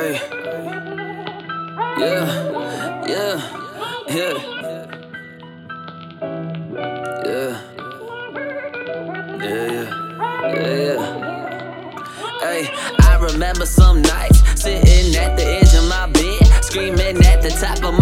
Hey. 0.00 0.16
Yeah, 1.98 2.24
yeah, 3.06 3.36
yeah. 4.08 4.34
Yeah. 7.26 7.60
Yeah, 9.44 9.84
yeah, 9.84 10.68
yeah. 10.86 11.00
Hey, 12.40 12.62
I 13.02 13.18
remember 13.20 13.66
some 13.66 14.00
nights 14.00 14.40
sitting 14.58 15.14
at 15.16 15.36
the 15.36 15.44
edge 15.44 15.74
of 15.74 15.84
my 15.86 16.06
bed, 16.06 16.46
screaming 16.64 17.22
at 17.26 17.42
the 17.42 17.50
top 17.50 17.84
of 17.84 17.92
my 17.98 17.99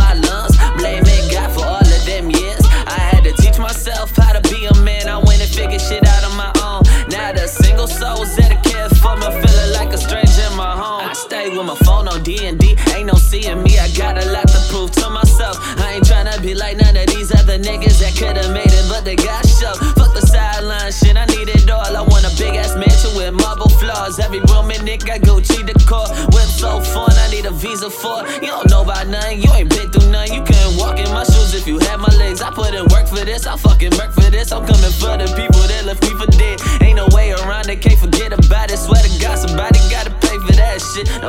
be 16.48 16.54
like 16.54 16.78
none 16.78 16.96
of 16.96 17.06
these 17.12 17.28
other 17.34 17.58
niggas 17.58 18.00
that 18.00 18.16
could've 18.16 18.52
made 18.56 18.72
it, 18.72 18.86
but 18.88 19.04
they 19.04 19.16
got 19.16 19.44
shoved. 19.44 19.84
Fuck 20.00 20.16
the 20.16 20.24
sideline 20.24 20.92
shit, 20.92 21.16
I 21.16 21.26
need 21.36 21.48
it 21.52 21.68
all. 21.68 21.84
I 21.84 22.00
want 22.00 22.24
a 22.24 22.32
big 22.40 22.56
ass 22.56 22.72
mansion 22.72 23.12
with 23.12 23.34
marble 23.36 23.68
floors. 23.76 24.18
Every 24.18 24.40
room 24.48 24.70
in 24.70 24.88
it 24.88 25.04
got 25.04 25.20
Gucci 25.20 25.60
decor. 25.60 26.08
Whip 26.32 26.48
so 26.48 26.80
fun, 26.80 27.12
I 27.12 27.28
need 27.28 27.44
a 27.44 27.52
visa 27.52 27.90
for. 27.90 28.24
You 28.40 28.48
don't 28.48 28.70
know 28.70 28.80
about 28.80 29.08
nothing, 29.08 29.44
you 29.44 29.50
ain't 29.52 29.68
been 29.68 29.92
through 29.92 30.08
nothing. 30.08 30.40
You 30.40 30.42
couldn't 30.48 30.80
walk 30.80 30.96
in 30.96 31.10
my 31.12 31.24
shoes 31.24 31.52
if 31.52 31.68
you 31.68 31.78
had 31.84 32.00
my 32.00 32.12
legs. 32.16 32.40
I 32.40 32.48
put 32.50 32.72
in 32.72 32.88
work 32.88 33.08
for 33.08 33.20
this, 33.28 33.44
I 33.46 33.56
fucking 33.56 33.92
work 34.00 34.12
for 34.16 34.28
this. 34.32 34.48
I'm 34.48 34.64
coming 34.64 34.94
for 34.96 35.20
the 35.20 35.28
people 35.36 35.60
that 35.68 35.84
left 35.84 36.00
me 36.00 36.16
for 36.16 36.30
dead. 36.32 36.56
Ain't 36.80 36.96
no 36.96 37.08
way 37.12 37.36
around 37.36 37.68
it, 37.68 37.84
can't 37.84 38.00
forget 38.00 38.32
about 38.32 38.72
it. 38.72 38.80
Swear 38.80 39.04
to 39.04 39.12
God, 39.20 39.36
somebody 39.36 39.80
gotta 39.92 40.16
pay 40.24 40.36
for 40.40 40.56
that 40.56 40.80
shit. 40.80 41.12
The 41.20 41.27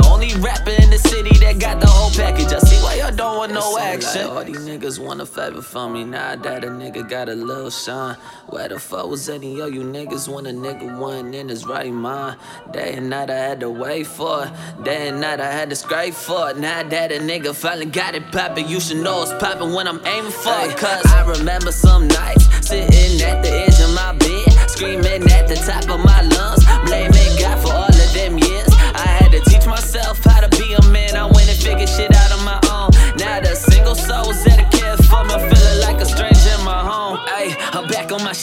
niggas 4.89 4.99
want 4.99 5.21
a 5.21 5.25
favor 5.25 5.61
from 5.61 5.93
me. 5.93 6.03
Now 6.03 6.35
that 6.35 6.63
a 6.63 6.67
nigga 6.67 7.07
got 7.07 7.29
a 7.29 7.35
little 7.35 7.69
shine. 7.69 8.15
Where 8.47 8.67
the 8.67 8.79
fuck 8.79 9.07
was 9.07 9.29
any 9.29 9.59
of 9.59 9.73
you 9.73 9.81
niggas 9.81 10.33
when 10.33 10.45
a 10.45 10.51
nigga 10.51 10.97
wasn't 10.97 11.35
in 11.35 11.49
his 11.49 11.65
right 11.65 11.91
mind? 11.91 12.37
Day 12.71 12.93
and 12.95 13.09
night 13.09 13.29
I 13.29 13.35
had 13.35 13.59
to 13.59 13.69
wait 13.69 14.07
for 14.07 14.45
it. 14.45 14.83
Day 14.83 15.09
and 15.09 15.21
night 15.21 15.39
I 15.39 15.51
had 15.51 15.69
to 15.69 15.75
scrape 15.75 16.13
for 16.13 16.49
it. 16.49 16.57
Now 16.57 16.83
that 16.83 17.11
a 17.11 17.19
nigga 17.19 17.53
finally 17.55 17.85
got 17.85 18.15
it 18.15 18.31
poppin', 18.31 18.67
you 18.67 18.79
should 18.79 18.97
know 18.97 19.21
it's 19.21 19.33
poppin' 19.33 19.73
when 19.73 19.87
I'm 19.87 20.05
aiming 20.05 20.31
for 20.31 20.53
it. 20.65 20.75
Cause 20.77 21.05
I 21.07 21.25
remember 21.25 21.71
some 21.71 22.07
nights 22.07 22.45
sitting 22.67 23.21
at 23.21 23.43
the 23.43 23.51
edge 23.51 23.79
of 23.79 23.93
my 23.93 24.13
bed, 24.13 24.69
screaming 24.69 25.29
at 25.31 25.47
the 25.47 25.55
top 25.55 25.89
of 25.89 26.03
my 26.03 26.08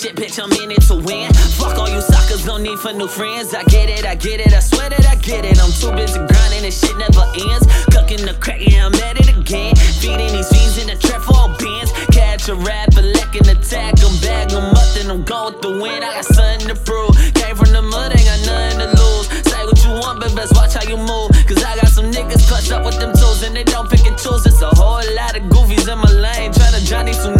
shit, 0.06 0.16
bitch. 0.16 0.38
I'm 0.42 0.52
in 0.62 0.70
it 0.70 0.82
to 0.88 0.94
win. 0.94 1.32
Fuck 1.58 1.78
all 1.78 1.88
you 1.88 2.00
suckers, 2.00 2.46
no 2.46 2.56
need 2.56 2.78
for 2.78 2.92
new 2.92 3.08
friends. 3.08 3.54
I 3.54 3.64
get 3.64 3.88
it, 3.88 4.04
I 4.04 4.14
get 4.14 4.40
it, 4.40 4.52
I 4.52 4.60
swear 4.60 4.90
that 4.90 5.06
I 5.06 5.16
get 5.16 5.44
it. 5.44 5.58
I'm 5.62 5.72
too 5.72 5.92
busy 5.96 6.18
grinding, 6.18 6.64
and 6.64 6.74
shit 6.74 6.96
never 6.96 7.26
ends. 7.34 7.66
Cooking 7.90 8.24
the 8.24 8.36
crack, 8.40 8.60
yeah, 8.60 8.86
I'm 8.86 8.94
at 9.06 9.18
it 9.20 9.28
again. 9.28 9.74
Feeding 10.00 10.32
these 10.32 10.48
fiends 10.48 10.78
in 10.78 10.86
the 10.88 10.96
trap 10.96 11.22
for 11.22 11.34
all 11.34 11.50
bins. 11.58 11.90
Catch 12.12 12.48
a 12.48 12.54
rap, 12.54 12.94
rapper, 12.94 13.02
lecking 13.02 13.46
the 13.50 13.56
tag, 13.58 13.94
I'm 14.02 14.14
bag 14.20 14.52
'em 14.52 14.74
up, 14.74 14.88
then 14.94 15.10
I'm 15.10 15.24
going 15.24 15.54
with 15.54 15.62
the 15.62 15.72
wind. 15.82 16.04
I 16.04 16.12
got 16.14 16.24
something 16.24 16.68
to 16.68 16.76
prove. 16.76 17.12
Came 17.34 17.56
from 17.56 17.72
the 17.72 17.82
mud, 17.82 18.12
ain't 18.14 18.26
got 18.26 18.40
nothing 18.46 18.78
to 18.84 18.88
lose. 19.00 19.26
Say 19.50 19.60
what 19.64 19.78
you 19.84 19.92
want, 20.02 20.20
but 20.20 20.34
best 20.34 20.54
watch 20.54 20.74
how 20.74 20.86
you 20.86 20.96
move. 20.96 21.30
Cause 21.48 21.62
I 21.64 21.74
got 21.76 21.88
some 21.88 22.10
niggas 22.10 22.46
clutched 22.48 22.72
up 22.72 22.84
with 22.84 22.98
them 23.00 23.12
tools, 23.14 23.42
and 23.42 23.54
they 23.56 23.64
don't 23.64 23.88
pick 23.90 24.06
and 24.06 24.18
choose. 24.18 24.46
It's 24.46 24.62
a 24.62 24.70
whole 24.78 25.02
lot 25.18 25.34
of 25.38 25.42
goofies 25.52 25.88
in 25.90 25.98
my 25.98 26.12
lane. 26.12 26.52
Tryna 26.52 26.84
Johnny 26.84 27.12
Tsunami 27.12 27.35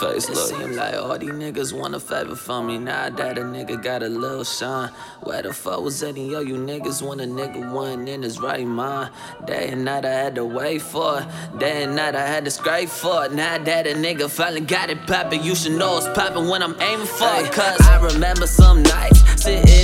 face. 0.00 0.28
Look, 0.28 0.38
it 0.38 0.40
seem 0.40 0.72
like 0.76 0.94
all 0.94 1.18
these 1.18 1.30
niggas 1.30 1.72
want 1.72 1.94
a 1.94 2.00
favor 2.00 2.36
from 2.36 2.66
me. 2.68 2.78
Now 2.78 3.08
that 3.10 3.38
a 3.38 3.42
nigga 3.42 3.82
got 3.82 4.02
a 4.02 4.08
little 4.08 4.44
shine. 4.44 4.90
Where 5.22 5.42
the 5.42 5.52
fuck 5.52 5.80
was 5.80 6.02
any 6.02 6.34
of 6.34 6.46
you 6.46 6.56
niggas 6.56 7.06
when 7.06 7.20
a 7.20 7.26
nigga 7.26 7.72
wasn't 7.72 8.08
in 8.08 8.22
his 8.22 8.38
right 8.38 8.66
mind? 8.66 9.10
Day 9.46 9.68
and 9.68 9.84
night 9.84 10.04
I 10.04 10.12
had 10.12 10.34
to 10.36 10.44
wait 10.44 10.82
for 10.82 11.20
it. 11.20 11.58
Day 11.58 11.84
and 11.84 11.96
night 11.96 12.14
I 12.14 12.26
had 12.26 12.44
to 12.44 12.50
scrape 12.50 12.88
for 12.88 13.24
it. 13.24 13.32
Now 13.32 13.58
that 13.58 13.86
a 13.86 13.94
nigga 13.94 14.30
finally 14.30 14.60
got 14.60 14.90
it 14.90 15.06
poppin', 15.06 15.42
you 15.42 15.54
should 15.54 15.72
know 15.72 15.96
it's 15.96 16.06
poppin' 16.18 16.48
when 16.48 16.62
I'm 16.62 16.80
aiming 16.80 17.06
for 17.06 17.28
it. 17.40 17.52
Cause 17.52 17.80
I 17.82 18.00
remember 18.00 18.46
some 18.46 18.82
nights 18.82 19.42
sitting 19.42 19.75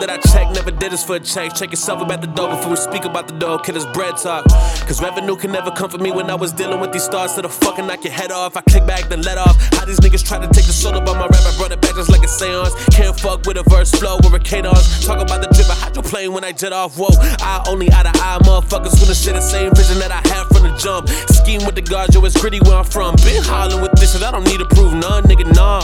That 0.00 0.10
I 0.10 0.18
check, 0.30 0.50
never 0.54 0.70
did 0.70 0.92
this 0.92 1.04
for 1.04 1.16
a 1.16 1.20
change. 1.20 1.54
Check 1.54 1.70
yourself 1.70 2.00
about 2.00 2.20
the 2.20 2.28
door 2.28 2.50
before 2.50 2.70
we 2.70 2.76
speak 2.76 3.04
about 3.04 3.26
the 3.26 3.34
door. 3.34 3.58
Kid, 3.58 3.74
it's 3.74 3.84
bread 3.86 4.16
talk. 4.16 4.44
Cause 4.86 5.02
revenue 5.02 5.34
can 5.34 5.50
never 5.50 5.72
come 5.72 5.90
for 5.90 5.98
me 5.98 6.12
when 6.12 6.30
I 6.30 6.36
was 6.36 6.52
dealing 6.52 6.78
with 6.78 6.92
these 6.92 7.02
stars. 7.02 7.34
To 7.34 7.42
the 7.42 7.48
fucking 7.48 7.86
knock 7.86 8.04
your 8.04 8.12
head 8.12 8.30
off. 8.30 8.56
I 8.56 8.62
kick 8.62 8.86
back, 8.86 9.08
then 9.08 9.22
let 9.22 9.38
off. 9.38 9.56
How 9.74 9.84
these 9.84 9.98
niggas 9.98 10.24
try 10.24 10.38
to 10.38 10.46
take 10.46 10.66
the 10.66 10.72
soul 10.72 10.94
on 10.94 11.04
my 11.04 11.26
rap. 11.26 11.42
I 11.42 11.54
brought 11.56 11.72
it 11.72 11.80
back 11.80 11.96
just 11.96 12.10
like 12.10 12.22
a 12.22 12.28
seance. 12.28 12.72
Can't 12.94 13.18
fuck 13.18 13.44
with 13.44 13.56
a 13.56 13.64
verse 13.64 13.90
flow 13.90 14.18
with 14.22 14.34
a 14.34 14.38
cadence. 14.38 15.04
Talk 15.04 15.20
about 15.20 15.40
the 15.42 15.48
drip, 15.54 15.68
I 15.68 15.74
hydroplane 15.74 16.32
when 16.32 16.44
I 16.44 16.52
jet 16.52 16.72
off. 16.72 16.96
Whoa, 16.96 17.10
I 17.40 17.64
only 17.68 17.90
eye 17.92 18.04
to 18.04 18.12
eye, 18.14 18.38
motherfuckers 18.42 19.00
wanna 19.02 19.14
share 19.14 19.34
the 19.34 19.40
same 19.40 19.74
vision 19.74 19.98
that 19.98 20.12
I 20.12 20.22
had 20.28 20.46
from 20.46 20.62
the 20.62 20.76
jump. 20.78 21.08
Scheme 21.08 21.66
with 21.66 21.74
the 21.74 21.82
guards, 21.82 22.14
yo, 22.14 22.24
it's 22.24 22.40
gritty 22.40 22.60
where 22.60 22.76
I'm 22.76 22.84
from. 22.84 23.16
Been 23.26 23.42
hollering 23.42 23.82
with 23.82 23.92
this 23.92 24.12
shit, 24.12 24.22
I 24.22 24.30
don't 24.30 24.44
need 24.44 24.58
to 24.58 24.66
prove 24.66 24.94
none, 24.94 25.24
nigga, 25.24 25.52
nah. 25.54 25.82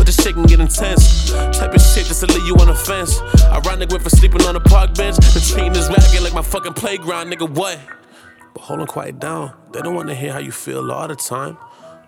But 0.00 0.06
this 0.06 0.16
shit 0.16 0.32
can 0.32 0.44
get 0.44 0.60
intense. 0.60 1.30
Type 1.30 1.74
of 1.74 1.82
shit 1.82 2.06
just 2.06 2.20
to 2.20 2.26
leave 2.26 2.46
you 2.46 2.56
on 2.56 2.68
the 2.68 2.74
fence. 2.74 3.20
Ironic 3.52 3.90
went 3.90 4.02
for 4.02 4.08
sleeping 4.08 4.40
on 4.46 4.56
a 4.56 4.60
park 4.60 4.94
bench. 4.94 5.20
Been 5.34 5.42
treating 5.42 5.74
this 5.74 5.88
game 6.10 6.22
like 6.22 6.32
my 6.32 6.40
fucking 6.40 6.72
playground, 6.72 7.30
nigga, 7.30 7.46
what? 7.46 7.78
But 8.54 8.62
hold 8.62 8.80
on, 8.80 8.86
quiet 8.86 9.20
down. 9.20 9.52
They 9.74 9.82
don't 9.82 9.94
wanna 9.94 10.14
hear 10.14 10.32
how 10.32 10.38
you 10.38 10.52
feel 10.52 10.90
all 10.90 11.06
the 11.06 11.16
time. 11.16 11.58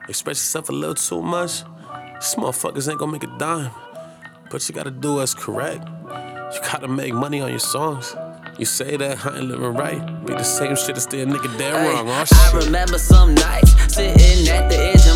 Express 0.09 0.39
yourself 0.39 0.71
a 0.71 0.73
little 0.73 0.95
too 0.95 1.21
much. 1.21 1.65
These 2.15 2.35
motherfuckers 2.37 2.89
ain't 2.89 2.99
gonna 2.99 3.13
make 3.13 3.25
a 3.25 3.39
dime. 3.39 3.71
But 4.51 4.67
you 4.67 4.75
gotta 4.75 4.91
do 4.91 5.17
what's 5.17 5.35
correct. 5.35 5.87
You 5.87 6.61
gotta 6.63 6.89
make 6.89 7.13
money 7.13 7.43
on 7.43 7.51
your 7.51 7.59
songs. 7.59 8.17
You 8.59 8.65
say 8.65 8.97
that 8.97 9.27
I 9.27 9.37
ain't 9.37 9.49
living 9.49 9.75
right. 9.75 10.01
Be 10.25 10.33
the 10.33 10.43
same 10.45 10.77
shit 10.77 10.97
as 10.97 11.03
still 11.03 11.27
nigga 11.27 11.59
dead 11.59 11.75
wrong. 11.75 12.09
Oh 12.09 12.25
I 12.33 12.53
remember 12.65 12.97
some 12.97 13.35
nights 13.35 13.73
sitting 13.95 14.49
at 14.49 14.71
the 14.71 14.79
edge 14.79 15.07